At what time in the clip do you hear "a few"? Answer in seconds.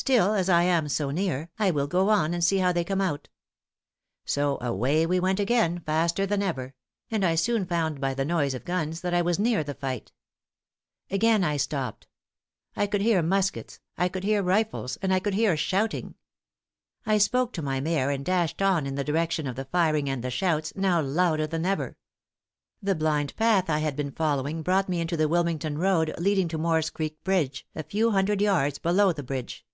27.74-28.12